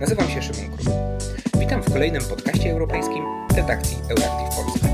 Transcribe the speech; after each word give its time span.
Nazywam 0.00 0.28
się 0.28 0.42
Szymon 0.42 0.76
Król. 0.76 0.94
Witam 1.60 1.82
w 1.82 1.92
kolejnym 1.92 2.22
podcaście 2.22 2.70
europejskim 2.70 3.24
redakcji 3.56 3.96
Euractiv 4.10 4.56
Polska. 4.56 4.88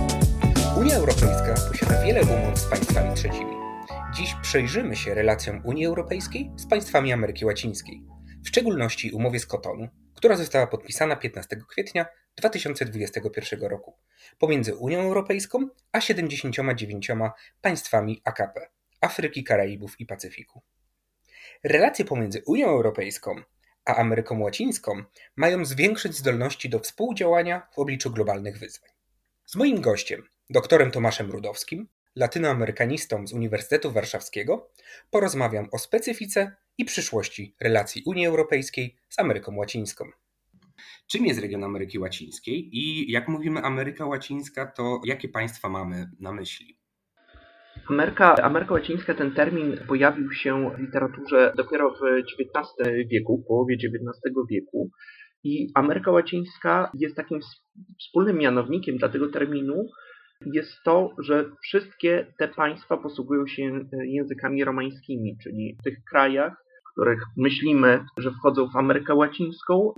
Unia 0.81 0.95
Europejska 0.95 1.55
posiada 1.69 2.05
wiele 2.05 2.23
umów 2.23 2.59
z 2.59 2.65
państwami 2.65 3.15
trzecimi. 3.15 3.57
Dziś 4.15 4.35
przejrzymy 4.43 4.97
się 4.97 5.15
relacjom 5.15 5.63
Unii 5.65 5.87
Europejskiej 5.87 6.51
z 6.57 6.67
państwami 6.67 7.13
Ameryki 7.13 7.45
Łacińskiej, 7.45 8.03
w 8.45 8.49
szczególności 8.49 9.11
umowie 9.11 9.41
z 9.41 9.47
Kotonu, 9.47 9.89
która 10.15 10.37
została 10.37 10.67
podpisana 10.67 11.17
15 11.17 11.57
kwietnia 11.69 12.07
2021 12.37 13.61
roku 13.61 13.97
pomiędzy 14.39 14.75
Unią 14.75 15.01
Europejską 15.01 15.69
a 15.93 16.01
79 16.01 17.09
państwami 17.61 18.23
AKP 18.25 18.69
Afryki, 19.01 19.45
Karaibów 19.45 20.01
i 20.01 20.07
Pacyfiku. 20.07 20.63
Relacje 21.65 22.05
pomiędzy 22.05 22.43
Unią 22.47 22.67
Europejską 22.67 23.43
a 23.85 23.97
Ameryką 23.97 24.41
Łacińską 24.41 25.03
mają 25.37 25.65
zwiększyć 25.65 26.17
zdolności 26.17 26.69
do 26.69 26.79
współdziałania 26.79 27.69
w 27.75 27.79
obliczu 27.79 28.11
globalnych 28.11 28.59
wyzwań. 28.59 28.91
Z 29.47 29.57
moim 29.57 29.81
gościem, 29.81 30.23
doktorem 30.51 30.91
Tomaszem 30.91 31.31
Rudowskim, 31.31 31.89
latynoamerykanistą 32.17 33.27
z 33.27 33.33
Uniwersytetu 33.33 33.93
Warszawskiego, 33.93 34.71
porozmawiam 35.11 35.69
o 35.73 35.79
specyfice 35.79 36.57
i 36.79 36.85
przyszłości 36.85 37.55
relacji 37.61 38.03
Unii 38.07 38.27
Europejskiej 38.27 38.97
z 39.09 39.19
Ameryką 39.19 39.57
Łacińską. 39.57 40.05
Czym 41.07 41.27
jest 41.27 41.41
region 41.41 41.65
Ameryki 41.65 41.99
Łacińskiej 41.99 42.77
i 42.79 43.13
jak 43.13 43.29
mówimy 43.29 43.61
Ameryka 43.61 44.07
Łacińska, 44.07 44.67
to 44.67 45.01
jakie 45.05 45.29
państwa 45.29 45.69
mamy 45.69 46.11
na 46.21 46.33
myśli? 46.33 46.82
Ameryka, 47.91 48.35
Ameryka 48.35 48.75
Łacińska, 48.75 49.15
ten 49.15 49.33
termin 49.33 49.77
pojawił 49.89 50.33
się 50.33 50.71
w 50.77 50.81
literaturze 50.81 51.53
dopiero 51.57 51.91
w 51.91 52.01
XIX 52.03 52.69
wieku, 53.11 53.43
w 53.45 53.47
połowie 53.47 53.75
XIX 53.75 54.35
wieku. 54.51 54.91
I 55.45 55.69
Ameryka 55.75 56.11
Łacińska 56.11 56.91
jest 56.95 57.17
takim 57.17 57.41
wspólnym 58.01 58.39
mianownikiem 58.39 58.97
dla 58.97 59.09
tego 59.09 59.29
terminu, 59.29 59.87
jest 60.47 60.83
to, 60.85 61.15
że 61.19 61.51
wszystkie 61.63 62.27
te 62.39 62.49
państwa 62.49 62.97
posługują 62.97 63.47
się 63.47 63.81
językami 64.05 64.65
romańskimi, 64.65 65.37
czyli 65.43 65.77
w 65.81 65.83
tych 65.85 65.99
krajach, 66.11 66.53
w 66.91 66.93
których 66.93 67.23
myślimy, 67.37 68.05
że 68.19 68.31
wchodzą 68.31 68.69
w 68.69 68.77
Amerykę 68.77 69.15
Łacińską, 69.15 69.95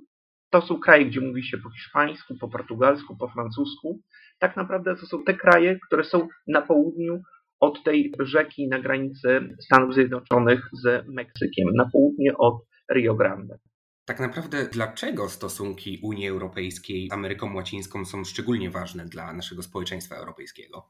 to 0.51 0.63
są 0.63 0.79
kraje, 0.79 1.07
gdzie 1.07 1.21
mówi 1.21 1.43
się 1.43 1.59
po 1.59 1.71
hiszpańsku, 1.71 2.35
po 2.41 2.49
portugalsku, 2.49 3.17
po 3.17 3.29
francusku. 3.29 4.01
Tak 4.39 4.57
naprawdę 4.57 4.97
to 4.97 5.07
są 5.07 5.25
te 5.25 5.35
kraje, 5.35 5.79
które 5.87 6.05
są 6.05 6.29
na 6.47 6.63
południu 6.63 7.23
od 7.65 7.83
tej 7.83 8.13
rzeki 8.21 8.69
na 8.69 8.79
granicy 8.79 9.41
Stanów 9.61 9.95
Zjednoczonych 9.95 10.69
z 10.73 11.09
Meksykiem, 11.09 11.69
na 11.75 11.91
południe 11.93 12.37
od 12.37 12.55
Rio 12.95 13.15
Grande. 13.15 13.59
Tak 14.05 14.21
naprawdę, 14.21 14.69
dlaczego 14.73 15.29
stosunki 15.29 16.01
Unii 16.03 16.29
Europejskiej 16.29 17.09
z 17.09 17.13
Ameryką 17.13 17.55
Łacińską 17.55 18.05
są 18.05 18.25
szczególnie 18.25 18.71
ważne 18.71 19.05
dla 19.05 19.33
naszego 19.33 19.63
społeczeństwa 19.63 20.17
europejskiego? 20.17 20.83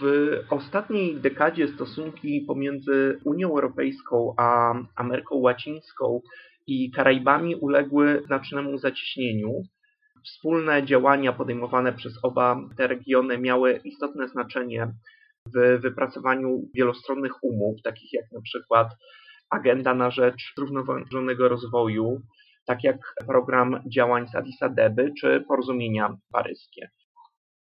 W 0.00 0.30
ostatniej 0.50 1.20
dekadzie 1.20 1.68
stosunki 1.68 2.44
pomiędzy 2.48 3.18
Unią 3.24 3.48
Europejską 3.48 4.34
a 4.36 4.74
Ameryką 4.96 5.36
Łacińską 5.36 6.20
i 6.66 6.90
Karaibami 6.90 7.56
uległy 7.56 8.22
znacznemu 8.26 8.78
zacieśnieniu. 8.78 9.62
Wspólne 10.24 10.86
działania 10.86 11.32
podejmowane 11.32 11.92
przez 11.92 12.12
oba 12.22 12.60
te 12.76 12.86
regiony 12.86 13.38
miały 13.38 13.80
istotne 13.84 14.28
znaczenie 14.28 14.92
w 15.46 15.80
wypracowaniu 15.80 16.68
wielostronnych 16.74 17.44
umów, 17.44 17.82
takich 17.82 18.12
jak 18.12 18.32
na 18.32 18.40
przykład 18.40 18.88
Agenda 19.50 19.94
na 19.94 20.10
rzecz 20.10 20.52
zrównoważonego 20.56 21.48
rozwoju, 21.48 22.20
tak 22.66 22.84
jak 22.84 23.14
program 23.26 23.82
działań 23.94 24.28
z 24.28 24.34
Addis 24.34 24.62
Abeby 24.62 25.12
czy 25.20 25.44
porozumienia 25.48 26.16
paryskie. 26.32 26.90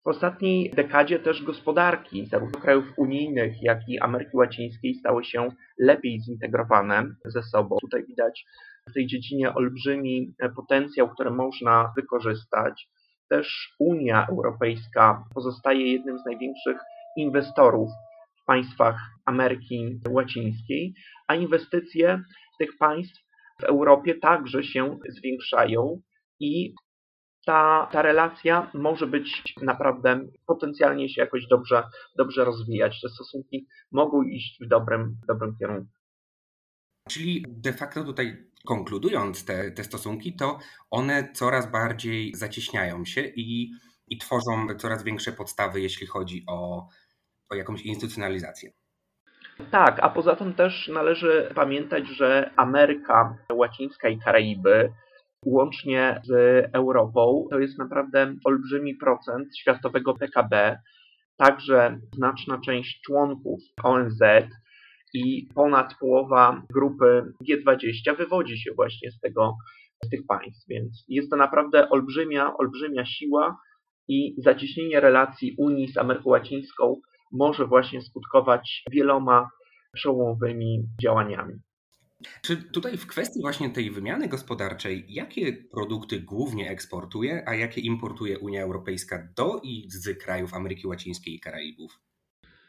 W 0.05 0.09
ostatniej 0.09 0.71
dekadzie 0.71 1.19
też 1.19 1.43
gospodarki 1.43 2.27
zarówno 2.27 2.61
krajów 2.61 2.85
unijnych, 2.97 3.63
jak 3.63 3.89
i 3.89 4.01
Ameryki 4.01 4.37
Łacińskiej 4.37 4.95
stały 4.95 5.25
się 5.25 5.49
lepiej 5.79 6.21
zintegrowane 6.21 7.15
ze 7.25 7.43
sobą. 7.43 7.77
Tutaj 7.81 8.05
widać 8.07 8.45
w 8.91 8.93
tej 8.93 9.07
dziedzinie 9.07 9.55
olbrzymi 9.55 10.35
potencjał, 10.57 11.09
który 11.09 11.31
można 11.31 11.93
wykorzystać. 11.97 12.89
Też 13.31 13.75
Unia 13.79 14.27
Europejska 14.31 15.25
pozostaje 15.35 15.93
jednym 15.93 16.19
z 16.19 16.25
największych 16.25 16.79
inwestorów 17.17 17.91
w 18.43 18.45
państwach 18.45 18.97
Ameryki 19.25 20.01
Łacińskiej, 20.09 20.95
a 21.29 21.35
inwestycje 21.35 22.23
tych 22.59 22.79
państw 22.79 23.23
w 23.61 23.65
Europie 23.65 24.15
także 24.15 24.65
się 24.65 24.99
zwiększają 25.09 26.01
i 26.41 26.75
ta, 27.47 27.89
ta 27.93 28.03
relacja 28.03 28.71
może 28.75 29.07
być 29.07 29.55
naprawdę 29.63 30.21
potencjalnie 30.47 31.09
się 31.09 31.21
jakoś 31.21 31.47
dobrze, 31.47 31.83
dobrze 32.17 32.45
rozwijać. 32.45 33.01
Te 33.01 33.09
stosunki 33.09 33.67
mogą 33.93 34.23
iść 34.23 34.59
w 34.65 34.69
dobrym, 34.69 35.17
w 35.23 35.27
dobrym 35.27 35.57
kierunku. 35.57 35.93
Czyli 37.09 37.45
de 37.49 37.73
facto 37.73 38.05
tutaj 38.05 38.53
konkludując 38.67 39.45
te, 39.45 39.71
te 39.71 39.85
stosunki, 39.85 40.37
to 40.37 40.59
one 40.91 41.33
coraz 41.33 41.71
bardziej 41.71 42.35
zacieśniają 42.35 43.05
się 43.05 43.21
i, 43.21 43.71
i 44.09 44.19
tworzą 44.19 44.67
coraz 44.79 45.05
większe 45.05 45.33
podstawy, 45.33 45.81
jeśli 45.81 46.07
chodzi 46.07 46.45
o, 46.49 46.89
o 47.53 47.55
jakąś 47.55 47.83
instytucjonalizację. 47.83 48.71
Tak, 49.71 49.99
a 50.03 50.09
poza 50.09 50.37
tym 50.37 50.55
też 50.55 50.89
należy 50.89 51.53
pamiętać, 51.55 52.09
że 52.09 52.51
Ameryka 52.57 53.37
Łacińska 53.53 54.09
i 54.09 54.19
Karaiby 54.19 54.93
łącznie 55.47 56.21
z 56.25 56.31
Europą 56.73 57.47
to 57.51 57.59
jest 57.59 57.79
naprawdę 57.79 58.35
olbrzymi 58.45 58.95
procent 58.95 59.57
światowego 59.57 60.15
PKB. 60.15 60.79
Także 61.37 61.99
znaczna 62.15 62.61
część 62.65 63.01
członków 63.01 63.61
ONZ 63.83 64.21
i 65.15 65.49
ponad 65.55 65.95
połowa 66.01 66.63
grupy 66.75 67.33
G20 67.49 68.17
wywodzi 68.17 68.59
się 68.59 68.71
właśnie 68.77 69.11
z 69.11 69.21
tego 69.21 69.57
z 70.05 70.09
tych 70.09 70.27
państw, 70.27 70.69
więc 70.69 71.05
jest 71.09 71.31
to 71.31 71.37
naprawdę 71.37 71.91
olbrzymia, 71.91 72.57
olbrzymia 72.57 73.05
siła 73.05 73.59
i 74.09 74.35
zacieśnienie 74.39 75.01
relacji 75.01 75.55
Unii 75.59 75.89
z 75.89 75.99
Ameryką 75.99 76.31
Łacińską 76.31 77.01
może 77.33 77.67
właśnie 77.67 78.03
skutkować 78.03 78.83
wieloma 78.91 79.49
przełomowymi 79.93 80.83
działaniami. 81.03 81.55
Czy 82.43 82.57
tutaj 82.57 82.97
w 82.97 83.07
kwestii 83.07 83.41
właśnie 83.41 83.71
tej 83.71 83.91
wymiany 83.91 84.29
gospodarczej, 84.29 85.05
jakie 85.09 85.53
produkty 85.53 86.21
głównie 86.21 86.71
eksportuje, 86.71 87.43
a 87.47 87.55
jakie 87.55 87.81
importuje 87.81 88.39
Unia 88.39 88.63
Europejska 88.63 89.29
do 89.37 89.61
i 89.63 89.85
z 89.89 90.19
krajów 90.19 90.55
Ameryki 90.55 90.87
Łacińskiej 90.87 91.35
i 91.35 91.41
Karaibów? 91.41 92.01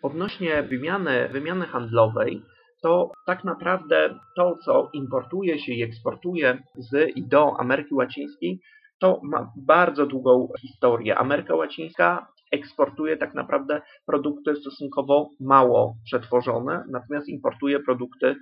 Odnośnie 0.02 0.63
wymiany, 0.63 1.29
wymiany 1.29 1.66
handlowej, 1.66 2.41
to 2.81 3.12
tak 3.25 3.44
naprawdę 3.44 4.19
to, 4.35 4.57
co 4.66 4.90
importuje 4.94 5.59
się 5.59 5.73
i 5.73 5.84
eksportuje 5.84 6.63
z 6.75 7.18
i 7.18 7.28
do 7.28 7.59
Ameryki 7.59 7.94
Łacińskiej, 7.94 8.59
to 9.00 9.19
ma 9.23 9.52
bardzo 9.56 10.06
długą 10.06 10.47
historię. 10.62 11.18
Ameryka 11.18 11.56
Łacińska 11.56 12.32
eksportuje 12.53 13.18
tak 13.18 13.34
naprawdę 13.34 13.81
produkty 14.06 14.56
stosunkowo 14.56 15.30
mało 15.40 15.96
przetworzone, 16.06 16.84
natomiast 16.91 17.30
importuje 17.30 17.80
produkty 17.80 18.36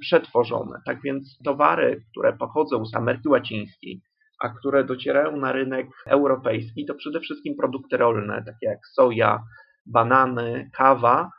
przetworzone. 0.00 0.80
Tak 0.86 1.02
więc 1.02 1.38
towary, 1.44 2.04
które 2.10 2.32
pochodzą 2.32 2.86
z 2.86 2.96
Ameryki 2.96 3.28
Łacińskiej, 3.28 4.00
a 4.42 4.48
które 4.48 4.84
docierają 4.84 5.36
na 5.36 5.52
rynek 5.52 5.86
europejski, 6.06 6.86
to 6.86 6.94
przede 6.94 7.20
wszystkim 7.20 7.56
produkty 7.56 7.96
rolne, 7.96 8.42
takie 8.46 8.66
jak 8.66 8.78
soja, 8.94 9.42
banany, 9.86 10.70
kawa. 10.72 11.30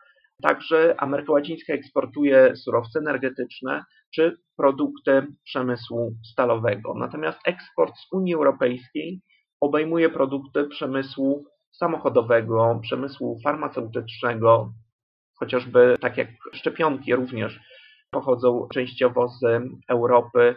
Także 0.41 0.95
Ameryka 0.97 1.31
Łacińska 1.31 1.73
eksportuje 1.73 2.55
surowce 2.55 2.99
energetyczne 2.99 3.83
czy 4.15 4.37
produkty 4.57 5.27
przemysłu 5.43 6.15
stalowego. 6.31 6.93
Natomiast 6.93 7.39
eksport 7.45 7.93
z 7.95 8.13
Unii 8.13 8.33
Europejskiej 8.35 9.21
obejmuje 9.61 10.09
produkty 10.09 10.63
przemysłu 10.63 11.45
samochodowego, 11.73 12.79
przemysłu 12.81 13.39
farmaceutycznego, 13.43 14.73
chociażby 15.35 15.95
tak 16.01 16.17
jak 16.17 16.27
szczepionki 16.53 17.15
również 17.15 17.59
pochodzą 18.11 18.67
częściowo 18.73 19.27
z 19.27 19.41
Europy, 19.89 20.55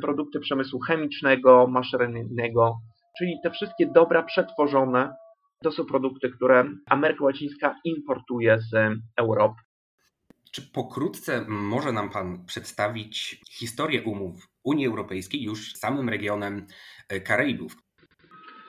produkty 0.00 0.40
przemysłu 0.40 0.80
chemicznego, 0.80 1.66
maszyneryjnego, 1.66 2.78
czyli 3.18 3.34
te 3.42 3.50
wszystkie 3.50 3.86
dobra 3.86 4.22
przetworzone 4.22 5.14
to 5.62 5.72
są 5.72 5.84
produkty, 5.84 6.30
które 6.30 6.64
Ameryka 6.86 7.24
Łacińska 7.24 7.74
importuje 7.84 8.60
z 8.60 8.98
Europy. 9.16 9.60
Czy 10.52 10.62
pokrótce 10.72 11.44
może 11.48 11.92
nam 11.92 12.10
Pan 12.10 12.44
przedstawić 12.46 13.40
historię 13.50 14.02
umów 14.02 14.48
Unii 14.64 14.86
Europejskiej 14.86 15.42
już 15.42 15.74
z 15.74 15.78
samym 15.78 16.08
regionem 16.08 16.66
Karaibów? 17.24 17.76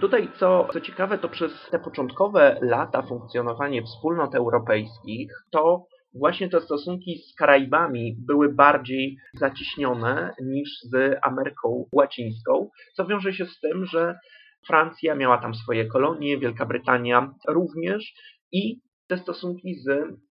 Tutaj, 0.03 0.29
co, 0.39 0.67
co 0.73 0.81
ciekawe, 0.81 1.17
to 1.17 1.29
przez 1.29 1.51
te 1.71 1.79
początkowe 1.79 2.57
lata 2.61 3.01
funkcjonowania 3.01 3.81
wspólnot 3.81 4.35
europejskich, 4.35 5.31
to 5.51 5.85
właśnie 6.13 6.49
te 6.49 6.61
stosunki 6.61 7.17
z 7.17 7.35
Karaibami 7.35 8.15
były 8.27 8.53
bardziej 8.53 9.17
zacieśnione 9.33 10.33
niż 10.41 10.69
z 10.81 11.19
Ameryką 11.21 11.85
Łacińską, 11.91 12.69
co 12.93 13.05
wiąże 13.05 13.33
się 13.33 13.45
z 13.45 13.59
tym, 13.59 13.85
że 13.85 14.19
Francja 14.67 15.15
miała 15.15 15.37
tam 15.37 15.55
swoje 15.55 15.85
kolonie, 15.85 16.37
Wielka 16.37 16.65
Brytania 16.65 17.33
również 17.47 18.13
i 18.51 18.79
te 19.07 19.17
stosunki 19.17 19.75
z 19.75 19.87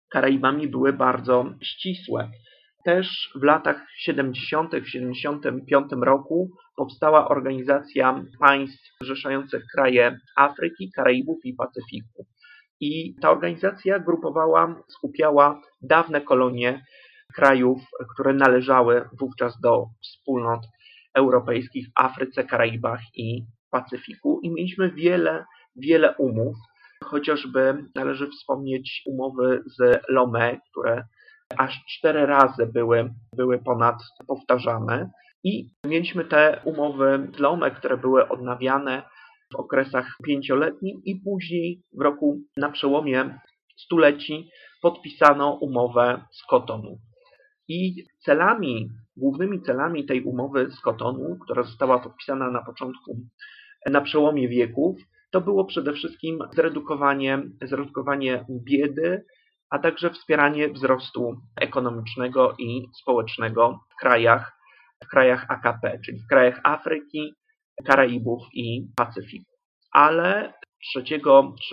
Karaibami 0.10 0.68
były 0.68 0.94
bardzo 0.94 1.46
ścisłe. 1.62 2.32
Też 2.86 3.32
w 3.36 3.44
latach 3.44 3.86
70., 3.98 4.76
w 4.76 4.90
75 4.90 5.88
roku 6.02 6.52
powstała 6.76 7.28
organizacja 7.28 8.24
państw 8.40 8.98
zrzeszających 9.02 9.64
kraje 9.76 10.18
Afryki, 10.38 10.92
Karaibów 10.96 11.38
i 11.44 11.54
Pacyfiku. 11.54 12.26
I 12.80 13.16
ta 13.22 13.32
organizacja 13.32 14.00
grupowała, 14.00 14.84
skupiała 14.88 15.62
dawne 15.82 16.22
kolonie 16.22 16.86
krajów, 17.36 17.82
które 18.14 18.34
należały 18.34 19.10
wówczas 19.20 19.60
do 19.60 19.86
wspólnot 20.04 20.62
europejskich 21.14 21.88
w 21.88 21.92
Afryce, 21.96 22.44
Karaibach 22.44 23.02
i 23.16 23.46
Pacyfiku. 23.72 24.40
I 24.44 24.50
mieliśmy 24.50 24.92
wiele, 24.92 25.46
wiele 25.76 26.16
umów. 26.18 26.56
Chociażby 27.04 27.86
należy 27.96 28.28
wspomnieć 28.28 29.04
umowy 29.06 29.64
z 29.66 30.02
Lomé, 30.12 30.58
które 30.72 31.04
aż 31.58 31.86
cztery 31.86 32.26
razy 32.26 32.66
były, 32.74 33.14
były 33.36 33.60
ponad 33.60 33.96
powtarzane. 34.28 35.10
I 35.44 35.70
mieliśmy 35.86 36.26
te 36.26 36.62
umowy 36.64 37.28
z 37.36 37.40
Lomé, 37.40 37.72
które 37.72 37.98
były 37.98 38.28
odnawiane 38.28 39.04
w 39.54 39.56
okresach 39.56 40.08
pięcioletnich 40.26 40.96
i 41.06 41.16
później 41.16 41.82
w 41.98 42.02
roku 42.02 42.40
na 42.58 42.72
przełomie 42.72 43.40
stuleci 43.78 44.50
podpisano 44.82 45.58
umowę 45.62 46.22
z 46.32 46.44
Kotonu. 46.50 46.98
I 47.68 48.04
celami, 48.20 48.90
głównymi 49.18 49.62
celami 49.62 50.06
tej 50.06 50.24
umowy 50.24 50.72
z 50.72 50.80
Kotonu, 50.80 51.38
która 51.44 51.64
została 51.64 52.00
podpisana 52.00 52.52
na 52.52 52.64
początku, 52.64 53.20
na 53.86 54.02
przełomie 54.02 54.50
wieków, 54.50 54.98
to 55.32 55.42
było 55.42 55.66
przede 55.66 55.94
wszystkim 55.94 56.40
zredukowanie, 56.54 57.44
zredukowanie 57.62 58.46
biedy, 58.50 59.26
a 59.76 59.80
także 59.80 60.10
wspieranie 60.10 60.70
wzrostu 60.70 61.36
ekonomicznego 61.62 62.56
i 62.60 62.88
społecznego 63.02 63.80
w 63.92 63.96
krajach, 64.00 64.52
w 65.04 65.08
krajach 65.08 65.46
AKP, 65.50 66.00
czyli 66.06 66.20
w 66.20 66.28
krajach 66.28 66.60
Afryki, 66.64 67.34
Karaibów 67.86 68.42
i 68.54 68.88
Pacyfiku. 68.96 69.52
Ale 69.92 70.54
3, 70.94 71.04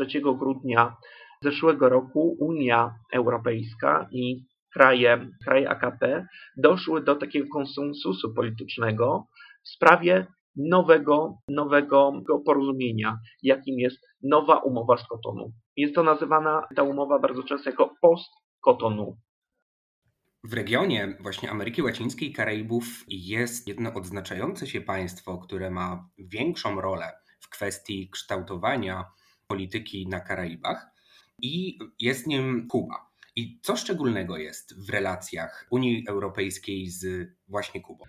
3 0.08 0.20
grudnia 0.20 0.96
zeszłego 1.42 1.88
roku 1.88 2.36
Unia 2.40 2.94
Europejska 3.12 4.08
i 4.12 4.44
kraje, 4.74 5.28
kraje 5.44 5.70
AKP 5.70 6.26
doszły 6.56 7.04
do 7.04 7.14
takiego 7.14 7.46
konsensusu 7.52 8.34
politycznego 8.34 9.26
w 9.64 9.68
sprawie 9.68 10.26
nowego, 10.56 11.38
nowego 11.48 12.12
porozumienia, 12.46 13.18
jakim 13.42 13.78
jest 13.78 13.98
nowa 14.22 14.58
umowa 14.58 14.96
z 14.96 15.06
Kotonu. 15.08 15.52
Jest 15.76 15.94
to 15.94 16.02
nazywana 16.02 16.68
ta 16.76 16.82
umowa 16.82 17.18
bardzo 17.18 17.42
często 17.42 17.70
jako 17.70 17.94
post-Kotonu. 18.00 19.16
W 20.44 20.54
regionie 20.54 21.16
właśnie 21.20 21.50
Ameryki 21.50 21.82
Łacińskiej 21.82 22.30
i 22.30 22.32
Karaibów 22.32 22.84
jest 23.08 23.68
jedno 23.68 23.94
odznaczające 23.94 24.66
się 24.66 24.80
państwo, 24.80 25.38
które 25.38 25.70
ma 25.70 26.08
większą 26.18 26.80
rolę 26.80 27.12
w 27.40 27.48
kwestii 27.48 28.10
kształtowania 28.10 29.04
polityki 29.46 30.08
na 30.08 30.20
Karaibach 30.20 30.86
i 31.38 31.78
jest 31.98 32.26
nim 32.26 32.68
Kuba. 32.68 33.12
I 33.36 33.60
co 33.62 33.76
szczególnego 33.76 34.36
jest 34.36 34.86
w 34.86 34.90
relacjach 34.90 35.66
Unii 35.70 36.04
Europejskiej 36.08 36.86
z 36.86 37.30
właśnie 37.48 37.80
Kubą? 37.80 38.04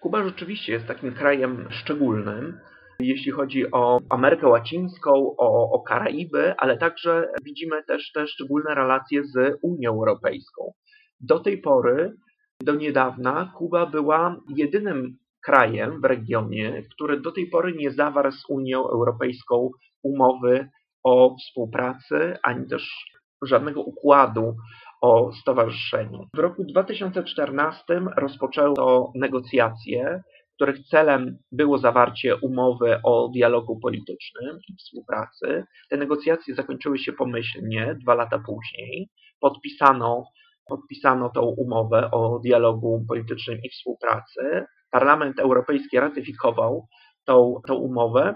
Kuba 0.00 0.24
rzeczywiście 0.24 0.72
jest 0.72 0.86
takim 0.86 1.14
krajem 1.14 1.68
szczególnym, 1.70 2.60
jeśli 3.00 3.32
chodzi 3.32 3.70
o 3.70 4.00
Amerykę 4.08 4.48
Łacińską, 4.48 5.10
o, 5.38 5.70
o 5.72 5.82
Karaiby, 5.82 6.54
ale 6.58 6.78
także 6.78 7.28
widzimy 7.44 7.84
też 7.84 8.12
te 8.12 8.26
szczególne 8.26 8.74
relacje 8.74 9.24
z 9.24 9.58
Unią 9.62 9.90
Europejską. 9.90 10.72
Do 11.20 11.40
tej 11.40 11.58
pory, 11.58 12.12
do 12.62 12.74
niedawna, 12.74 13.52
Kuba 13.56 13.86
była 13.86 14.36
jedynym 14.56 15.16
krajem 15.44 16.00
w 16.00 16.04
regionie, 16.04 16.82
który 16.94 17.20
do 17.20 17.32
tej 17.32 17.46
pory 17.46 17.74
nie 17.78 17.90
zawarł 17.90 18.32
z 18.32 18.44
Unią 18.48 18.88
Europejską 18.88 19.70
umowy 20.02 20.68
o 21.04 21.36
współpracy, 21.36 22.36
ani 22.42 22.66
też 22.66 23.10
żadnego 23.42 23.82
układu 23.82 24.56
o 25.02 25.32
stowarzyszeniu. 25.32 26.26
W 26.36 26.38
roku 26.38 26.64
2014 26.64 27.84
rozpoczęto 28.16 29.12
negocjacje, 29.14 30.22
których 30.60 30.86
celem 30.86 31.38
było 31.52 31.78
zawarcie 31.78 32.36
umowy 32.36 33.00
o 33.04 33.28
dialogu 33.28 33.80
politycznym 33.80 34.58
i 34.68 34.76
współpracy. 34.76 35.64
Te 35.90 35.96
negocjacje 35.96 36.54
zakończyły 36.54 36.98
się 36.98 37.12
pomyślnie 37.12 37.94
dwa 38.02 38.14
lata 38.14 38.38
później. 38.46 39.08
Podpisano, 39.40 40.24
podpisano 40.68 41.30
tą 41.30 41.40
umowę 41.40 42.10
o 42.10 42.38
dialogu 42.44 43.04
politycznym 43.08 43.58
i 43.64 43.70
współpracy. 43.70 44.64
Parlament 44.90 45.38
Europejski 45.38 46.00
ratyfikował 46.00 46.86
tą, 47.24 47.60
tą 47.66 47.74
umowę 47.74 48.34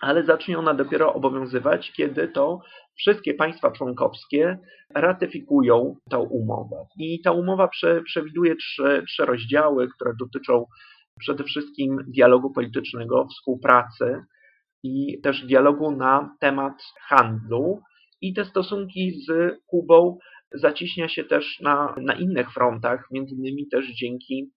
ale 0.00 0.24
zacznie 0.24 0.58
ona 0.58 0.74
dopiero 0.74 1.14
obowiązywać, 1.14 1.92
kiedy 1.96 2.28
to 2.28 2.60
wszystkie 2.96 3.34
państwa 3.34 3.70
członkowskie 3.70 4.58
ratyfikują 4.94 5.96
tę 6.10 6.18
umowę. 6.18 6.76
I 6.98 7.20
ta 7.22 7.32
umowa 7.32 7.68
prze, 7.68 8.02
przewiduje 8.02 8.56
trzy, 8.56 9.04
trzy 9.08 9.24
rozdziały, 9.24 9.88
które 9.88 10.12
dotyczą 10.20 10.66
przede 11.20 11.44
wszystkim 11.44 11.98
dialogu 12.08 12.52
politycznego, 12.52 13.26
współpracy 13.26 14.24
i 14.82 15.20
też 15.22 15.46
dialogu 15.46 15.90
na 15.90 16.36
temat 16.40 16.82
handlu. 17.08 17.80
I 18.20 18.34
te 18.34 18.44
stosunki 18.44 19.12
z 19.26 19.54
Kubą 19.66 20.18
zacieśnia 20.54 21.08
się 21.08 21.24
też 21.24 21.60
na, 21.60 21.94
na 22.00 22.14
innych 22.14 22.52
frontach, 22.52 23.06
między 23.10 23.34
innymi 23.34 23.68
też 23.68 23.86
dzięki 23.86 24.50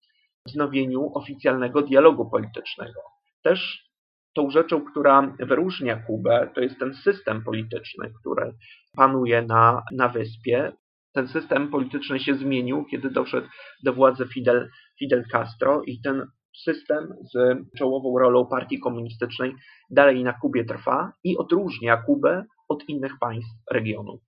wznowieniu 0.46 1.12
oficjalnego 1.14 1.82
dialogu 1.82 2.30
politycznego. 2.30 3.02
Też 3.44 3.88
tą 4.34 4.50
rzeczą, 4.50 4.82
która 4.82 5.36
wyróżnia 5.40 5.96
Kubę, 5.96 6.50
to 6.56 6.62
jest 6.62 6.80
ten 6.80 6.94
system 6.94 7.44
polityczny, 7.44 8.14
który 8.22 8.54
panuje 8.96 9.42
na, 9.42 9.84
na 9.92 10.10
wyspie. 10.10 10.72
Ten 11.14 11.28
system 11.28 11.70
polityczny 11.70 12.20
się 12.20 12.36
zmienił, 12.36 12.86
kiedy 12.86 13.10
doszedł 13.10 13.48
do 13.84 13.94
władzy 13.94 14.26
Fidel, 14.34 14.70
Fidel 15.00 15.24
Castro 15.32 15.82
i 15.86 16.02
ten 16.02 16.28
system 16.64 17.16
z 17.34 17.58
czołową 17.78 18.20
rolą 18.20 18.46
partii 18.46 18.80
komunistycznej 18.80 19.56
dalej 19.90 20.24
na 20.24 20.34
Kubie 20.34 20.66
trwa 20.66 21.14
i 21.24 21.38
odróżnia 21.38 21.98
Kubę 21.98 22.46
od 22.68 22.90
innych 22.90 23.20
państw 23.20 23.52
regionu. 23.72 24.20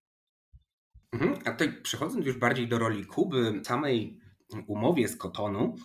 Mhm. 1.13 1.35
A 1.45 1.51
tutaj 1.51 1.81
przechodząc 1.81 2.25
już 2.25 2.37
bardziej 2.37 2.67
do 2.67 2.79
roli 2.79 3.05
Kuby, 3.05 3.61
samej 3.63 4.17
umowie 4.67 5.07
z 5.07 5.17
Kotonu, 5.17 5.75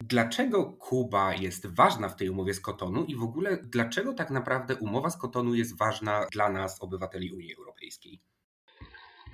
Dlaczego 0.00 0.72
Kuba 0.72 1.34
jest 1.34 1.66
ważna 1.66 2.08
w 2.08 2.16
tej 2.16 2.28
umowie 2.28 2.54
z 2.54 2.60
Kotonu 2.60 3.04
i 3.04 3.16
w 3.16 3.22
ogóle 3.22 3.58
dlaczego 3.62 4.14
tak 4.14 4.30
naprawdę 4.30 4.76
umowa 4.76 5.10
z 5.10 5.16
Kotonu 5.16 5.54
jest 5.54 5.78
ważna 5.78 6.26
dla 6.32 6.48
nas, 6.48 6.82
obywateli 6.82 7.32
Unii 7.32 7.54
Europejskiej? 7.58 8.20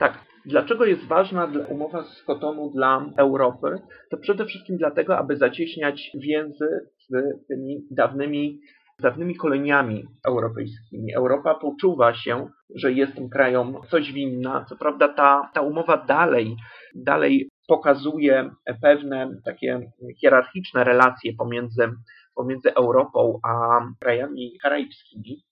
Tak, 0.00 0.24
dlaczego 0.46 0.84
jest 0.84 1.04
ważna 1.04 1.48
umowa 1.68 2.02
z 2.02 2.22
Kotonu 2.22 2.70
dla 2.70 3.06
Europy? 3.16 3.78
To 4.10 4.16
przede 4.16 4.44
wszystkim 4.44 4.76
dlatego, 4.76 5.18
aby 5.18 5.36
zacieśniać 5.36 6.10
więzy 6.14 6.68
z 7.08 7.12
tymi 7.48 7.86
dawnymi, 7.90 8.60
dawnymi 9.00 9.36
koloniami 9.36 10.04
europejskimi. 10.26 11.14
Europa 11.14 11.54
poczuwa 11.54 12.14
się, 12.14 12.48
że 12.74 12.92
jest 12.92 13.14
tym 13.14 13.28
krajom 13.28 13.76
coś 13.90 14.12
winna. 14.12 14.64
Co 14.68 14.76
prawda 14.76 15.08
ta, 15.08 15.50
ta 15.54 15.60
umowa 15.60 15.96
dalej, 15.96 16.56
dalej 16.94 17.48
pokazuje 17.68 18.50
pewne 18.82 19.30
takie 19.44 19.90
hierarchiczne 20.20 20.84
relacje 20.84 21.32
pomiędzy, 21.38 21.88
pomiędzy 22.34 22.74
Europą 22.74 23.38
a 23.48 23.80
krajami 24.00 24.58
karaibskimi, 24.62 25.42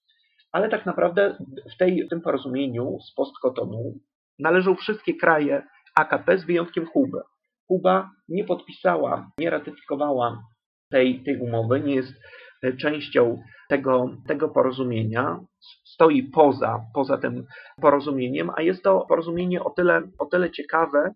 ale 0.53 0.69
tak 0.69 0.87
naprawdę 0.87 1.37
w, 1.75 1.77
tej, 1.79 2.07
w 2.07 2.09
tym 2.09 2.21
porozumieniu 2.21 2.99
z 3.01 3.15
postkotonu 3.15 3.95
należą 4.39 4.75
wszystkie 4.75 5.15
kraje 5.15 5.63
AKP 5.95 6.39
z 6.39 6.45
wyjątkiem 6.45 6.87
Kuby. 6.87 7.19
Kuba 7.67 8.11
nie 8.29 8.45
podpisała, 8.45 9.31
nie 9.39 9.51
ratyfikowała 9.51 10.43
tej, 10.91 11.25
tej 11.25 11.39
umowy, 11.39 11.81
nie 11.81 11.95
jest 11.95 12.13
częścią 12.81 13.43
tego, 13.69 14.11
tego 14.27 14.49
porozumienia, 14.49 15.41
stoi 15.85 16.23
poza, 16.23 16.81
poza 16.95 17.19
tym 17.19 17.45
porozumieniem, 17.81 18.51
a 18.57 18.63
jest 18.63 18.83
to 18.83 19.07
porozumienie 19.09 19.65
o 19.65 19.71
tyle, 19.71 20.03
o 20.19 20.27
tyle 20.27 20.51
ciekawe, 20.51 21.15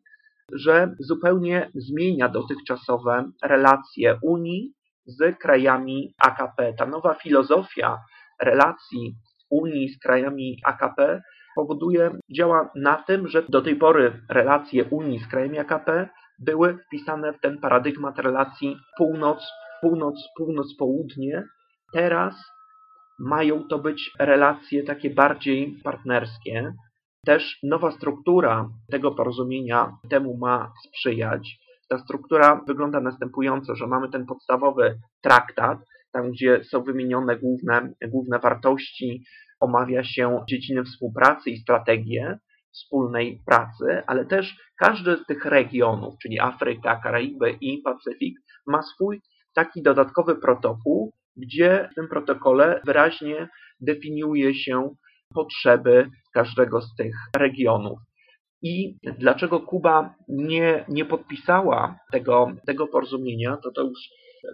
że 0.53 0.95
zupełnie 0.99 1.71
zmienia 1.75 2.29
dotychczasowe 2.29 3.31
relacje 3.43 4.19
Unii 4.23 4.73
z 5.07 5.39
krajami 5.39 6.15
AKP. 6.19 6.75
Ta 6.79 6.87
nowa 6.87 7.15
filozofia 7.15 7.99
relacji 8.41 9.15
Unii 9.51 9.89
z 9.89 9.99
krajami 9.99 10.57
AKP 10.65 11.23
powoduje, 11.57 12.11
działa 12.37 12.71
na 12.75 12.97
tym, 12.97 13.29
że 13.29 13.43
do 13.49 13.63
tej 13.63 13.77
pory 13.77 14.21
relacje 14.29 14.85
Unii 14.85 15.19
z 15.19 15.29
krajami 15.29 15.59
AKP 15.59 16.09
były 16.39 16.79
wpisane 16.79 17.33
w 17.33 17.41
ten 17.41 17.59
paradygmat 17.59 18.19
relacji 18.19 18.77
północ, 18.99 19.53
północ, 19.83 20.15
północ, 20.37 20.77
południe. 20.79 21.45
Teraz 21.93 22.35
mają 23.19 23.65
to 23.69 23.79
być 23.79 24.11
relacje 24.19 24.83
takie 24.83 25.11
bardziej 25.11 25.81
partnerskie. 25.85 26.75
Też 27.27 27.59
nowa 27.63 27.91
struktura 27.91 28.69
tego 28.91 29.11
porozumienia 29.11 29.97
temu 30.11 30.37
ma 30.37 30.73
sprzyjać. 30.89 31.59
Ta 31.89 31.99
struktura 31.99 32.61
wygląda 32.67 33.01
następująco, 33.01 33.75
że 33.75 33.87
mamy 33.87 34.09
ten 34.09 34.27
podstawowy 34.27 34.99
traktat, 35.23 35.79
tam 36.13 36.31
gdzie 36.31 36.65
są 36.65 36.83
wymienione 36.83 37.37
główne, 37.37 37.93
główne 38.09 38.39
wartości, 38.39 39.25
omawia 39.63 40.05
się 40.05 40.45
dziedziny 40.49 40.85
współpracy 40.85 41.51
i 41.51 41.59
strategie 41.59 42.39
wspólnej 42.73 43.43
pracy, 43.47 44.03
ale 44.07 44.25
też 44.25 44.57
każdy 44.79 45.17
z 45.17 45.27
tych 45.27 45.45
regionów, 45.45 46.15
czyli 46.23 46.41
Afryka, 46.41 47.01
Karaiby 47.01 47.57
i 47.61 47.79
Pacyfik, 47.79 48.39
ma 48.67 48.83
swój 48.83 49.21
taki 49.55 49.83
dodatkowy 49.83 50.37
protokół, 50.37 51.13
gdzie 51.37 51.89
w 51.93 51.95
tym 51.95 52.09
protokole 52.09 52.81
wyraźnie 52.87 53.49
definiuje 53.81 54.55
się 54.55 54.91
potrzeby 55.35 56.11
każdego 56.35 56.83
z 56.83 56.95
tych 56.95 57.15
regionów. 57.37 57.99
I 58.63 58.97
dlaczego 59.19 59.61
Kuba 59.61 60.15
nie, 60.29 60.85
nie 60.89 61.05
podpisała 61.05 61.99
tego, 62.13 62.53
tego 62.67 62.87
porozumienia, 62.87 63.57
to 63.57 63.73
to 63.73 63.83
już 63.83 63.99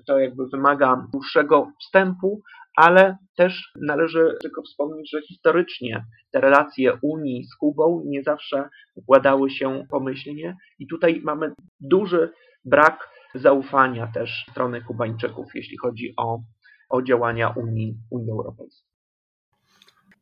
to 0.07 0.19
jakby 0.19 0.47
wymaga 0.47 1.07
dłuższego 1.13 1.73
wstępu, 1.81 2.43
ale 2.77 3.17
też 3.37 3.73
należy 3.81 4.37
tylko 4.43 4.63
wspomnieć, 4.63 5.11
że 5.11 5.23
historycznie 5.23 6.05
te 6.31 6.41
relacje 6.41 6.99
Unii 7.03 7.45
z 7.45 7.57
Kubą 7.57 8.03
nie 8.07 8.23
zawsze 8.23 8.69
układały 8.95 9.51
się 9.51 9.85
pomyślnie 9.91 10.57
i 10.79 10.87
tutaj 10.87 11.21
mamy 11.25 11.53
duży 11.81 12.33
brak 12.65 13.09
zaufania 13.35 14.07
też 14.15 14.47
strony 14.51 14.83
Kubańczyków, 14.83 15.47
jeśli 15.55 15.77
chodzi 15.79 16.15
o, 16.17 16.43
o 16.89 17.03
działania 17.03 17.49
Unii, 17.49 17.97
Unii 18.11 18.31
Europejskiej. 18.31 18.89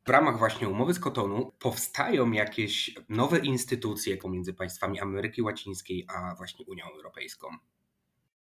W 0.07 0.11
ramach 0.11 0.38
właśnie 0.38 0.69
umowy 0.69 0.95
z 0.95 1.00
Kotonu 1.00 1.53
powstają 1.59 2.31
jakieś 2.31 2.95
nowe 3.09 3.38
instytucje 3.38 4.17
pomiędzy 4.17 4.55
państwami 4.55 5.00
Ameryki 5.00 5.43
Łacińskiej 5.43 6.07
a 6.15 6.35
właśnie 6.35 6.67
Unią 6.69 6.85
Europejską. 6.97 7.49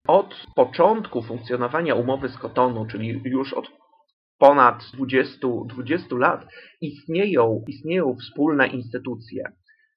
Od 0.09 0.47
początku 0.57 1.23
funkcjonowania 1.23 1.95
umowy 1.95 2.29
z 2.29 2.39
Kotonu, 2.39 2.87
czyli 2.87 3.23
już 3.25 3.53
od 3.53 3.67
ponad 4.39 4.85
20, 4.95 5.49
20 5.67 6.17
lat, 6.17 6.47
istnieją, 6.81 7.65
istnieją 7.69 8.17
wspólne 8.17 8.67
instytucje 8.67 9.53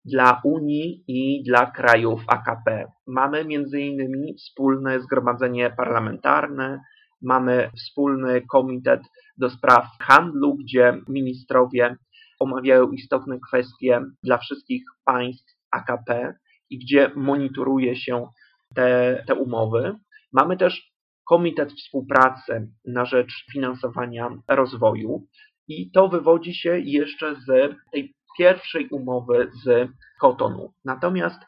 dla 0.05 0.41
Unii 0.43 1.03
i 1.07 1.43
dla 1.43 1.71
krajów 1.71 2.21
AKP. 2.27 2.91
Mamy 3.07 3.39
m.in. 3.39 4.35
wspólne 4.37 4.99
zgromadzenie 4.99 5.69
parlamentarne, 5.77 6.81
mamy 7.21 7.71
wspólny 7.77 8.41
komitet 8.41 9.01
do 9.37 9.49
spraw 9.49 9.85
handlu, 9.99 10.55
gdzie 10.55 11.01
ministrowie 11.07 11.95
omawiają 12.39 12.91
istotne 12.91 13.39
kwestie 13.47 14.01
dla 14.23 14.37
wszystkich 14.37 14.83
państw 15.05 15.55
AKP 15.71 16.33
i 16.69 16.79
gdzie 16.79 17.11
monitoruje 17.15 17.95
się 17.95 18.27
te, 18.75 19.23
te 19.27 19.35
umowy. 19.35 19.95
Mamy 20.33 20.57
też 20.57 20.88
Komitet 21.29 21.73
Współpracy 21.73 22.67
na 22.85 23.05
rzecz 23.05 23.45
finansowania 23.53 24.29
rozwoju 24.47 25.27
i 25.67 25.91
to 25.91 26.07
wywodzi 26.07 26.53
się 26.53 26.79
jeszcze 26.79 27.35
z 27.35 27.75
tej 27.91 28.13
pierwszej 28.37 28.87
umowy 28.89 29.51
z 29.63 29.89
Kotonu. 30.21 30.73
Natomiast 30.85 31.39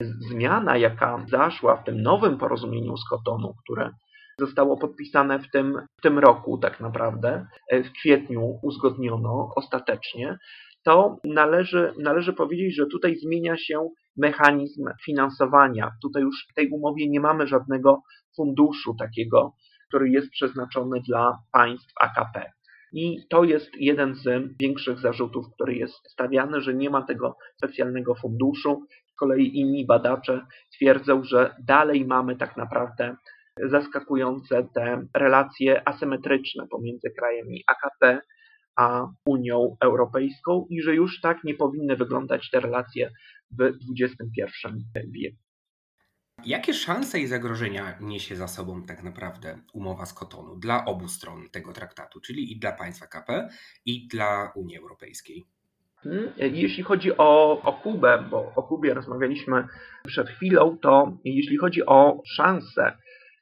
zmiana, 0.00 0.76
jaka 0.76 1.24
zaszła 1.28 1.76
w 1.76 1.84
tym 1.84 2.02
nowym 2.02 2.38
porozumieniu 2.38 2.96
z 2.96 3.08
Kotonu, 3.08 3.54
które 3.64 3.90
zostało 4.38 4.76
podpisane 4.76 5.38
w 5.38 5.50
tym, 5.50 5.78
w 5.98 6.02
tym 6.02 6.18
roku 6.18 6.58
tak 6.58 6.80
naprawdę, 6.80 7.46
w 7.72 7.92
kwietniu 7.92 8.58
uzgodniono 8.62 9.52
ostatecznie, 9.56 10.38
to 10.84 11.16
należy, 11.24 11.92
należy 11.98 12.32
powiedzieć, 12.32 12.76
że 12.76 12.86
tutaj 12.86 13.16
zmienia 13.16 13.56
się 13.56 13.88
mechanizm 14.16 14.84
finansowania. 15.04 15.90
Tutaj 16.02 16.22
już 16.22 16.46
w 16.50 16.54
tej 16.54 16.70
umowie 16.70 17.08
nie 17.08 17.20
mamy 17.20 17.46
żadnego 17.46 18.02
funduszu 18.36 18.94
takiego, 18.98 19.54
który 19.88 20.10
jest 20.10 20.30
przeznaczony 20.30 21.00
dla 21.08 21.38
państw 21.52 21.92
AKP. 22.00 22.52
I 22.92 23.26
to 23.30 23.44
jest 23.44 23.70
jeden 23.78 24.14
z 24.14 24.24
większych 24.60 24.98
zarzutów, 24.98 25.46
który 25.54 25.74
jest 25.74 26.10
stawiany, 26.10 26.60
że 26.60 26.74
nie 26.74 26.90
ma 26.90 27.02
tego 27.02 27.36
specjalnego 27.56 28.14
funduszu. 28.14 28.86
Z 29.06 29.16
kolei 29.16 29.58
inni 29.58 29.86
badacze 29.86 30.46
twierdzą, 30.76 31.24
że 31.24 31.54
dalej 31.66 32.06
mamy 32.06 32.36
tak 32.36 32.56
naprawdę 32.56 33.16
zaskakujące 33.62 34.68
te 34.74 35.06
relacje 35.14 35.88
asymetryczne 35.88 36.66
pomiędzy 36.70 37.10
krajami 37.10 37.64
AKP 37.66 38.20
a 38.76 39.06
Unią 39.26 39.76
Europejską 39.80 40.66
i 40.70 40.82
że 40.82 40.94
już 40.94 41.20
tak 41.20 41.44
nie 41.44 41.54
powinny 41.54 41.96
wyglądać 41.96 42.50
te 42.50 42.60
relacje 42.60 43.10
w 43.50 43.62
XXI 43.62 44.50
wieku. 45.10 45.44
Jakie 46.46 46.74
szanse 46.74 47.20
i 47.20 47.26
zagrożenia 47.26 47.98
niesie 48.00 48.36
za 48.36 48.48
sobą 48.48 48.82
tak 48.82 49.02
naprawdę 49.02 49.58
umowa 49.72 50.06
z 50.06 50.14
Kotonu 50.14 50.56
dla 50.56 50.84
obu 50.84 51.08
stron 51.08 51.50
tego 51.50 51.72
traktatu, 51.72 52.20
czyli 52.20 52.52
i 52.52 52.58
dla 52.58 52.72
państwa 52.72 53.06
KP, 53.06 53.48
i 53.86 54.08
dla 54.08 54.52
Unii 54.54 54.78
Europejskiej? 54.78 55.44
Hmm, 56.02 56.32
jeśli 56.38 56.82
chodzi 56.82 57.16
o, 57.18 57.62
o 57.62 57.72
Kubę, 57.72 58.24
bo 58.30 58.52
o 58.56 58.62
Kubie 58.62 58.94
rozmawialiśmy 58.94 59.66
przed 60.06 60.28
chwilą, 60.28 60.78
to 60.82 61.18
jeśli 61.24 61.56
chodzi 61.56 61.86
o 61.86 62.22
szanse, 62.36 62.96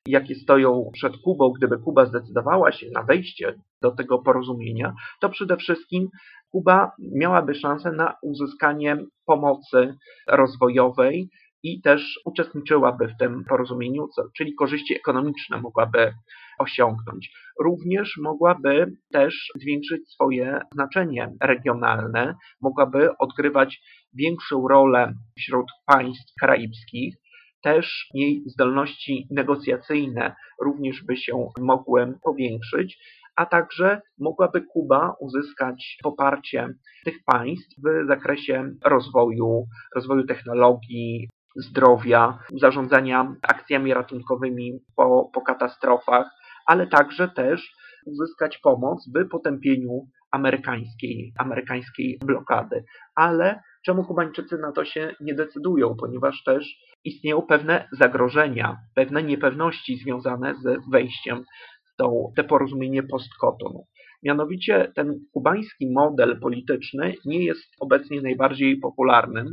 jakie 0.06 0.34
stoją 0.34 0.90
przed 0.92 1.16
Kubą, 1.16 1.52
gdyby 1.52 1.78
Kuba 1.78 2.06
zdecydowała 2.06 2.72
się 2.72 2.86
na 2.94 3.02
wejście 3.02 3.54
do 3.82 3.90
tego 3.90 4.18
porozumienia, 4.18 4.94
to 5.20 5.28
przede 5.28 5.56
wszystkim 5.56 6.08
Kuba 6.50 6.92
miałaby 7.14 7.54
szansę 7.54 7.92
na 7.92 8.14
uzyskanie 8.22 8.96
pomocy 9.26 9.94
rozwojowej 10.28 11.28
i 11.62 11.80
też 11.82 12.20
uczestniczyłaby 12.24 13.08
w 13.08 13.16
tym 13.18 13.44
porozumieniu, 13.48 14.06
czyli 14.36 14.54
korzyści 14.54 14.96
ekonomiczne 14.96 15.60
mogłaby 15.60 16.12
osiągnąć. 16.58 17.30
Również 17.60 18.18
mogłaby 18.22 18.92
też 19.12 19.50
zwiększyć 19.60 20.12
swoje 20.12 20.60
znaczenie 20.72 21.32
regionalne, 21.40 22.34
mogłaby 22.60 23.08
odgrywać 23.18 23.80
większą 24.14 24.68
rolę 24.68 25.14
wśród 25.38 25.66
państw 25.86 26.34
karaibskich, 26.40 27.16
też 27.62 28.08
jej 28.14 28.42
zdolności 28.46 29.26
negocjacyjne 29.30 30.34
również 30.62 31.04
by 31.04 31.16
się 31.16 31.48
mogły 31.60 32.14
powiększyć, 32.22 32.98
a 33.36 33.46
także 33.46 34.00
mogłaby 34.18 34.62
Kuba 34.62 35.16
uzyskać 35.20 35.98
poparcie 36.02 36.68
tych 37.04 37.24
państw 37.24 37.76
w 37.78 38.08
zakresie 38.08 38.70
rozwoju, 38.84 39.66
rozwoju 39.94 40.26
technologii, 40.26 41.28
zdrowia, 41.56 42.38
zarządzania 42.60 43.34
akcjami 43.42 43.94
ratunkowymi 43.94 44.72
po, 44.96 45.30
po 45.34 45.40
katastrofach, 45.42 46.26
ale 46.66 46.86
także 46.86 47.28
też 47.28 47.72
uzyskać 48.06 48.58
pomoc 48.58 49.08
w 49.14 49.28
potępieniu 49.28 50.06
amerykańskiej, 50.30 51.32
amerykańskiej 51.38 52.18
blokady. 52.26 52.84
Ale 53.14 53.62
czemu 53.86 54.04
Kubańczycy 54.04 54.58
na 54.58 54.72
to 54.72 54.84
się 54.84 55.14
nie 55.20 55.34
decydują? 55.34 55.96
Ponieważ 56.00 56.44
też 56.44 56.76
istnieją 57.04 57.42
pewne 57.42 57.88
zagrożenia, 57.92 58.76
pewne 58.94 59.22
niepewności 59.22 59.96
związane 59.96 60.54
z 60.54 60.90
wejściem 60.90 61.44
w 61.92 61.96
to, 61.96 62.10
te 62.36 62.44
porozumienie 62.44 63.02
postkotonu. 63.02 63.84
Mianowicie 64.22 64.92
ten 64.94 65.20
kubański 65.32 65.92
model 65.92 66.40
polityczny 66.40 67.14
nie 67.24 67.44
jest 67.44 67.68
obecnie 67.80 68.22
najbardziej 68.22 68.76
popularnym 68.76 69.46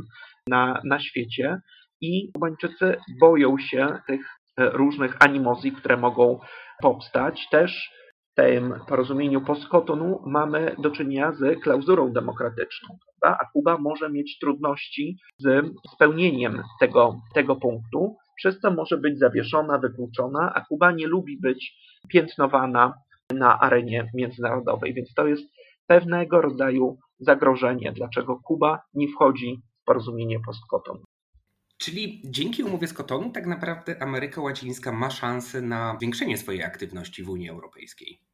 na, 0.46 0.80
na 0.84 1.00
świecie 1.00 1.60
i 2.00 2.32
Kubańczycy 2.32 2.96
boją 3.20 3.58
się 3.58 3.98
tych 4.06 4.20
e, 4.20 4.70
różnych 4.70 5.16
animozji, 5.20 5.72
które 5.72 5.96
mogą 5.96 6.40
powstać. 6.82 7.48
Też 7.50 7.90
tym 8.40 8.74
porozumieniu 8.88 9.40
postkotonu 9.40 10.22
mamy 10.26 10.76
do 10.78 10.90
czynienia 10.90 11.32
z 11.32 11.60
klauzurą 11.60 12.12
demokratyczną, 12.12 12.88
prawda? 13.20 13.38
a 13.40 13.52
Kuba 13.52 13.78
może 13.78 14.10
mieć 14.10 14.38
trudności 14.38 15.18
z 15.38 15.66
spełnieniem 15.94 16.62
tego, 16.80 17.20
tego 17.34 17.56
punktu, 17.56 18.16
przez 18.36 18.60
co 18.60 18.70
może 18.70 18.96
być 18.96 19.18
zawieszona, 19.18 19.78
wykluczona, 19.78 20.52
a 20.54 20.60
Kuba 20.60 20.92
nie 20.92 21.06
lubi 21.06 21.40
być 21.40 21.72
piętnowana 22.08 22.94
na 23.34 23.60
arenie 23.60 24.10
międzynarodowej, 24.14 24.94
więc 24.94 25.14
to 25.14 25.26
jest 25.26 25.44
pewnego 25.86 26.40
rodzaju 26.40 26.98
zagrożenie, 27.18 27.92
dlaczego 27.92 28.40
Kuba 28.44 28.82
nie 28.94 29.08
wchodzi 29.08 29.62
w 29.82 29.84
porozumienie 29.84 30.40
postkotonu. 30.46 31.02
Czyli 31.78 32.22
dzięki 32.24 32.62
umowie 32.62 32.86
z 32.86 32.92
Kotonu 32.92 33.30
tak 33.30 33.46
naprawdę 33.46 34.02
Ameryka 34.02 34.40
Łacińska 34.40 34.92
ma 34.92 35.10
szansę 35.10 35.62
na 35.62 35.96
zwiększenie 35.98 36.38
swojej 36.38 36.62
aktywności 36.62 37.22
w 37.22 37.30
Unii 37.30 37.50
Europejskiej. 37.50 38.29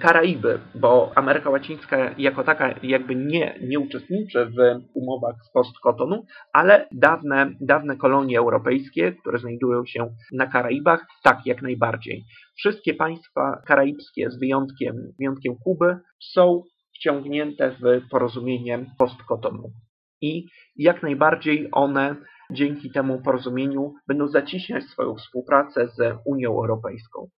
Karaiby, 0.00 0.60
bo 0.74 1.12
Ameryka 1.14 1.50
Łacińska 1.50 2.14
jako 2.18 2.44
taka 2.44 2.74
jakby 2.82 3.14
nie, 3.14 3.58
nie 3.62 3.78
uczestniczy 3.78 4.46
w 4.46 4.56
umowach 4.94 5.36
z 5.44 5.50
postkotonu, 5.50 6.26
ale 6.52 6.88
dawne, 6.92 7.50
dawne 7.60 7.96
kolonie 7.96 8.38
europejskie, 8.38 9.12
które 9.12 9.38
znajdują 9.38 9.86
się 9.86 10.14
na 10.32 10.46
Karaibach, 10.46 11.06
tak 11.22 11.46
jak 11.46 11.62
najbardziej. 11.62 12.24
Wszystkie 12.56 12.94
państwa 12.94 13.62
karaibskie 13.66 14.30
z 14.30 14.38
wyjątkiem, 14.38 15.12
wyjątkiem 15.18 15.56
Kuby 15.64 15.98
są 16.32 16.62
wciągnięte 16.94 17.70
w 17.70 18.08
porozumienie 18.10 18.86
postkotonu. 18.98 19.72
I 20.20 20.46
jak 20.76 21.02
najbardziej 21.02 21.68
one 21.72 22.16
dzięki 22.50 22.90
temu 22.90 23.22
porozumieniu 23.22 23.94
będą 24.08 24.28
zacieśniać 24.28 24.84
swoją 24.84 25.14
współpracę 25.14 25.88
z 25.88 26.18
Unią 26.26 26.50
Europejską. 26.50 27.28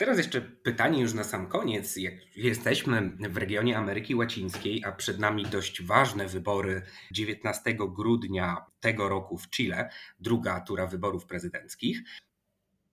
Teraz 0.00 0.18
jeszcze 0.18 0.40
pytanie 0.40 1.00
już 1.00 1.14
na 1.14 1.24
sam 1.24 1.46
koniec. 1.46 1.96
Jesteśmy 2.36 3.10
w 3.30 3.36
regionie 3.36 3.78
Ameryki 3.78 4.14
Łacińskiej, 4.14 4.84
a 4.84 4.92
przed 4.92 5.18
nami 5.18 5.46
dość 5.46 5.82
ważne 5.82 6.26
wybory 6.26 6.82
19 7.12 7.74
grudnia 7.74 8.64
tego 8.80 9.08
roku 9.08 9.38
w 9.38 9.50
Chile, 9.50 9.90
druga 10.20 10.60
tura 10.60 10.86
wyborów 10.86 11.26
prezydenckich. 11.26 12.02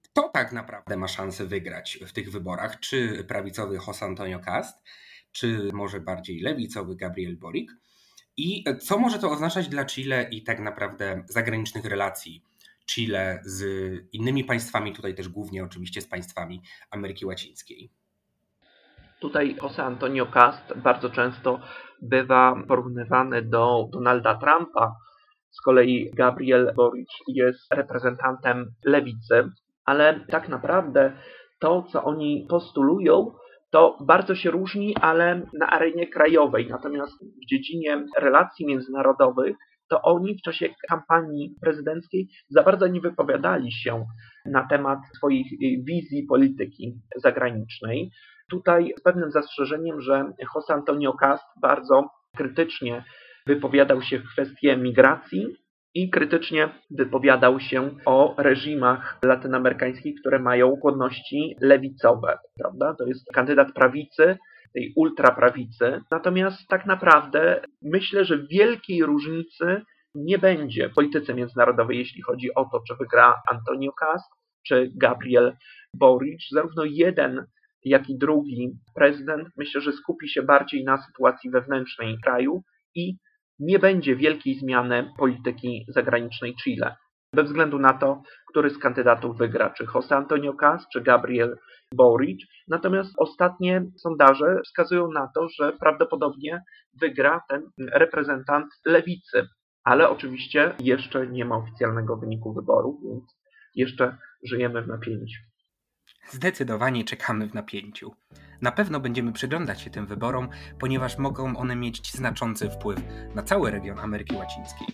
Kto 0.01 0.29
tak 0.29 0.51
naprawdę 0.51 0.97
ma 0.97 1.07
szansę 1.07 1.45
wygrać 1.45 1.99
w 2.07 2.13
tych 2.13 2.31
wyborach? 2.31 2.79
Czy 2.79 3.23
prawicowy 3.23 3.77
José 3.77 4.05
Antonio 4.05 4.39
Cast, 4.39 4.83
czy 5.31 5.69
może 5.73 5.99
bardziej 5.99 6.39
lewicowy 6.39 6.95
Gabriel 6.95 7.37
Boric? 7.37 7.71
I 8.37 8.63
co 8.81 8.99
może 8.99 9.19
to 9.19 9.31
oznaczać 9.31 9.67
dla 9.67 9.85
Chile 9.85 10.27
i 10.31 10.43
tak 10.43 10.59
naprawdę 10.59 11.23
zagranicznych 11.29 11.85
relacji 11.85 12.43
Chile 12.89 13.39
z 13.43 13.63
innymi 14.13 14.43
państwami, 14.43 14.93
tutaj 14.93 15.15
też 15.15 15.29
głównie 15.29 15.63
oczywiście 15.63 16.01
z 16.01 16.07
państwami 16.07 16.61
Ameryki 16.91 17.25
Łacińskiej? 17.25 17.91
Tutaj 19.19 19.55
José 19.55 19.83
Antonio 19.83 20.25
Cast 20.25 20.73
bardzo 20.77 21.09
często 21.09 21.59
bywa 22.01 22.55
porównywany 22.67 23.41
do 23.41 23.87
Donalda 23.91 24.35
Trumpa. 24.35 24.95
Z 25.49 25.61
kolei 25.61 26.11
Gabriel 26.13 26.73
Boric 26.75 27.09
jest 27.27 27.73
reprezentantem 27.73 28.73
lewicy, 28.85 29.49
ale 29.85 30.25
tak 30.31 30.49
naprawdę 30.49 31.17
to, 31.59 31.83
co 31.83 32.03
oni 32.03 32.45
postulują, 32.49 33.31
to 33.69 33.97
bardzo 34.01 34.35
się 34.35 34.51
różni, 34.51 34.95
ale 34.95 35.41
na 35.53 35.67
arenie 35.67 36.07
krajowej. 36.07 36.67
Natomiast 36.69 37.13
w 37.23 37.45
dziedzinie 37.49 38.05
relacji 38.17 38.65
międzynarodowych 38.65 39.57
to 39.89 40.01
oni 40.01 40.37
w 40.37 40.41
czasie 40.41 40.69
kampanii 40.89 41.55
prezydenckiej 41.61 42.29
za 42.49 42.63
bardzo 42.63 42.87
nie 42.87 43.01
wypowiadali 43.01 43.71
się 43.71 44.05
na 44.45 44.67
temat 44.67 44.99
swoich 45.15 45.47
wizji 45.83 46.23
polityki 46.23 46.93
zagranicznej. 47.15 48.11
Tutaj 48.49 48.93
z 48.99 49.01
pewnym 49.01 49.31
zastrzeżeniem, 49.31 50.01
że 50.01 50.31
José 50.55 50.73
Antonio 50.73 51.13
Cast 51.13 51.45
bardzo 51.61 52.09
krytycznie 52.37 53.03
wypowiadał 53.47 54.01
się 54.01 54.19
w 54.19 54.27
kwestii 54.33 54.77
migracji 54.77 55.47
i 55.93 56.09
krytycznie 56.09 56.69
wypowiadał 56.91 57.59
się 57.59 57.89
o 58.05 58.35
reżimach 58.37 59.19
latynoamerykańskich, 59.23 60.19
które 60.19 60.39
mają 60.39 60.75
skłonności 60.77 61.55
lewicowe. 61.61 62.37
Prawda? 62.59 62.95
To 62.95 63.05
jest 63.05 63.31
kandydat 63.33 63.73
prawicy, 63.73 64.37
tej 64.73 64.93
ultraprawicy. 64.95 66.01
Natomiast 66.11 66.67
tak 66.67 66.85
naprawdę 66.85 67.61
myślę, 67.81 68.25
że 68.25 68.47
wielkiej 68.51 69.03
różnicy 69.03 69.81
nie 70.15 70.37
będzie 70.37 70.89
w 70.89 70.93
polityce 70.93 71.33
międzynarodowej, 71.33 71.97
jeśli 71.97 72.21
chodzi 72.21 72.53
o 72.55 72.65
to, 72.65 72.79
czy 72.87 72.95
wygra 72.95 73.41
Antonio 73.51 73.91
Cast, 73.91 74.31
czy 74.67 74.91
Gabriel 74.95 75.57
Boric. 75.93 76.41
Zarówno 76.51 76.83
jeden, 76.85 77.45
jak 77.83 78.09
i 78.09 78.17
drugi 78.17 78.71
prezydent 78.95 79.49
myślę, 79.57 79.81
że 79.81 79.91
skupi 79.91 80.29
się 80.29 80.43
bardziej 80.43 80.83
na 80.83 80.97
sytuacji 80.97 81.49
wewnętrznej 81.49 82.17
kraju 82.23 82.63
i 82.95 83.17
nie 83.59 83.79
będzie 83.79 84.15
wielkiej 84.15 84.55
zmiany 84.55 85.11
polityki 85.17 85.85
zagranicznej 85.87 86.55
Chile. 86.63 86.95
Bez 87.33 87.45
względu 87.45 87.79
na 87.79 87.93
to, 87.93 88.21
który 88.49 88.69
z 88.69 88.77
kandydatów 88.77 89.37
wygra, 89.37 89.69
czy 89.69 89.85
José 89.85 90.15
Antonio 90.15 90.53
Cas, 90.53 90.87
czy 90.93 91.01
Gabriel 91.01 91.57
Boric. 91.93 92.41
Natomiast 92.67 93.13
ostatnie 93.17 93.85
sondaże 93.97 94.61
wskazują 94.65 95.11
na 95.11 95.27
to, 95.35 95.47
że 95.49 95.73
prawdopodobnie 95.73 96.63
wygra 97.01 97.41
ten 97.49 97.61
reprezentant 97.93 98.67
lewicy. 98.85 99.47
Ale 99.83 100.09
oczywiście 100.09 100.75
jeszcze 100.79 101.27
nie 101.27 101.45
ma 101.45 101.57
oficjalnego 101.57 102.17
wyniku 102.17 102.53
wyborów, 102.53 102.95
więc 103.03 103.23
jeszcze 103.75 104.17
żyjemy 104.43 104.81
w 104.81 104.87
napięciu. 104.87 105.39
Zdecydowanie 106.29 107.03
czekamy 107.03 107.47
w 107.49 107.53
napięciu. 107.53 108.11
Na 108.61 108.71
pewno 108.71 108.99
będziemy 108.99 109.33
przyglądać 109.33 109.81
się 109.81 109.89
tym 109.89 110.07
wyborom, 110.07 110.49
ponieważ 110.79 111.17
mogą 111.17 111.57
one 111.57 111.75
mieć 111.75 112.11
znaczący 112.11 112.69
wpływ 112.69 112.99
na 113.35 113.43
cały 113.43 113.71
region 113.71 113.99
Ameryki 113.99 114.35
Łacińskiej. 114.35 114.87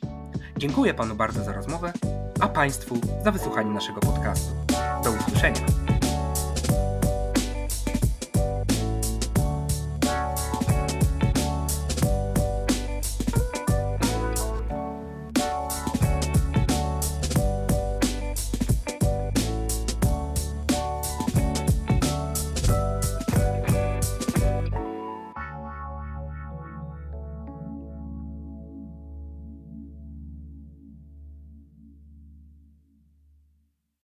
Dziękuję 0.58 0.94
panu 0.94 1.16
bardzo 1.16 1.44
za 1.44 1.54
rozmowę, 1.54 1.94
a 2.40 2.48
państwu 2.48 2.96
za 3.24 3.32
wysłuchanie 3.32 3.72
naszego 3.72 4.00
podcastu. 4.00 4.56
Do 5.04 5.12
usłyszenia. 5.12 5.83